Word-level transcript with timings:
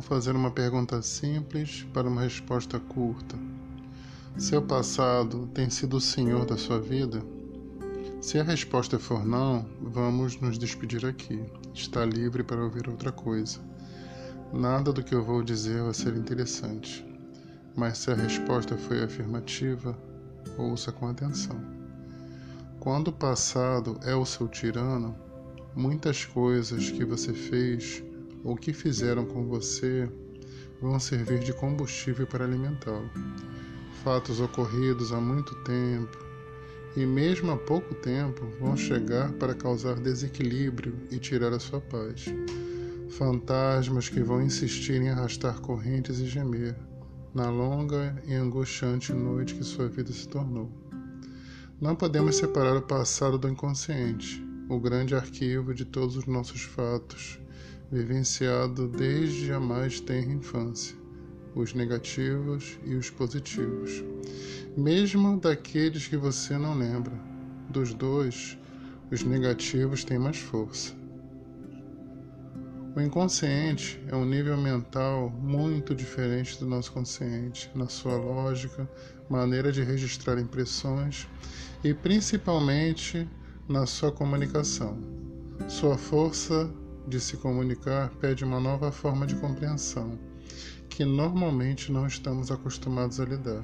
fazer 0.00 0.34
uma 0.34 0.50
pergunta 0.50 1.02
simples 1.02 1.86
para 1.92 2.08
uma 2.08 2.22
resposta 2.22 2.80
curta. 2.80 3.36
Seu 4.38 4.62
passado 4.62 5.46
tem 5.52 5.68
sido 5.68 5.98
o 5.98 6.00
senhor 6.00 6.46
da 6.46 6.56
sua 6.56 6.80
vida? 6.80 7.22
Se 8.22 8.38
a 8.38 8.42
resposta 8.42 8.98
for 8.98 9.26
não, 9.26 9.66
vamos 9.80 10.40
nos 10.40 10.56
despedir 10.56 11.04
aqui. 11.04 11.44
Está 11.74 12.04
livre 12.04 12.42
para 12.42 12.62
ouvir 12.62 12.88
outra 12.88 13.12
coisa. 13.12 13.58
Nada 14.52 14.92
do 14.92 15.02
que 15.02 15.14
eu 15.14 15.22
vou 15.22 15.42
dizer 15.42 15.82
vai 15.82 15.92
ser 15.92 16.16
interessante. 16.16 17.04
Mas 17.76 17.98
se 17.98 18.10
a 18.10 18.14
resposta 18.14 18.76
foi 18.76 19.02
afirmativa, 19.02 19.98
ouça 20.56 20.92
com 20.92 21.08
atenção. 21.08 21.60
Quando 22.80 23.08
o 23.08 23.12
passado 23.12 23.98
é 24.02 24.14
o 24.14 24.24
seu 24.24 24.48
tirano, 24.48 25.14
muitas 25.74 26.24
coisas 26.24 26.90
que 26.90 27.04
você 27.04 27.32
fez 27.32 28.02
ou 28.44 28.56
que 28.56 28.72
fizeram 28.72 29.24
com 29.24 29.46
você 29.46 30.08
vão 30.80 30.98
servir 30.98 31.38
de 31.38 31.52
combustível 31.52 32.26
para 32.26 32.44
alimentá-lo. 32.44 33.10
Fatos 34.02 34.40
ocorridos 34.40 35.12
há 35.12 35.20
muito 35.20 35.54
tempo 35.62 36.18
e 36.96 37.06
mesmo 37.06 37.52
há 37.52 37.56
pouco 37.56 37.94
tempo 37.94 38.46
vão 38.60 38.76
chegar 38.76 39.32
para 39.34 39.54
causar 39.54 39.94
desequilíbrio 39.94 40.94
e 41.10 41.18
tirar 41.18 41.52
a 41.52 41.60
sua 41.60 41.80
paz. 41.80 42.26
Fantasmas 43.10 44.08
que 44.08 44.22
vão 44.22 44.42
insistir 44.42 45.00
em 45.00 45.10
arrastar 45.10 45.60
correntes 45.60 46.18
e 46.18 46.26
gemer 46.26 46.76
na 47.34 47.48
longa 47.48 48.20
e 48.26 48.34
angustiante 48.34 49.12
noite 49.12 49.54
que 49.54 49.64
sua 49.64 49.88
vida 49.88 50.12
se 50.12 50.28
tornou. 50.28 50.70
Não 51.80 51.96
podemos 51.96 52.36
separar 52.36 52.76
o 52.76 52.82
passado 52.82 53.38
do 53.38 53.48
inconsciente, 53.48 54.44
o 54.68 54.78
grande 54.78 55.14
arquivo 55.14 55.74
de 55.74 55.84
todos 55.84 56.16
os 56.16 56.26
nossos 56.26 56.62
fatos 56.62 57.40
vivenciado 57.92 58.88
desde 58.88 59.52
a 59.52 59.60
mais 59.60 60.00
tenra 60.00 60.32
infância, 60.32 60.96
os 61.54 61.74
negativos 61.74 62.78
e 62.86 62.94
os 62.94 63.10
positivos, 63.10 64.02
mesmo 64.74 65.38
daqueles 65.38 66.08
que 66.08 66.16
você 66.16 66.56
não 66.56 66.74
lembra. 66.74 67.12
Dos 67.68 67.92
dois, 67.92 68.56
os 69.10 69.22
negativos 69.22 70.04
têm 70.04 70.18
mais 70.18 70.38
força. 70.38 70.94
O 72.96 73.00
inconsciente 73.00 74.02
é 74.08 74.16
um 74.16 74.24
nível 74.24 74.56
mental 74.56 75.28
muito 75.28 75.94
diferente 75.94 76.58
do 76.58 76.66
nosso 76.66 76.92
consciente, 76.92 77.70
na 77.74 77.88
sua 77.88 78.16
lógica, 78.16 78.88
maneira 79.28 79.70
de 79.70 79.82
registrar 79.82 80.38
impressões 80.38 81.28
e 81.84 81.92
principalmente 81.92 83.28
na 83.68 83.84
sua 83.84 84.10
comunicação. 84.10 84.98
Sua 85.68 85.96
força 85.96 86.70
de 87.06 87.20
se 87.20 87.36
comunicar 87.36 88.10
pede 88.20 88.44
uma 88.44 88.60
nova 88.60 88.92
forma 88.92 89.26
de 89.26 89.34
compreensão, 89.36 90.18
que 90.88 91.04
normalmente 91.04 91.90
não 91.90 92.06
estamos 92.06 92.50
acostumados 92.50 93.20
a 93.20 93.24
lidar. 93.24 93.62